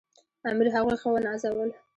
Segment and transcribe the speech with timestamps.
[0.49, 1.69] امیر هغوی ښه ونازول.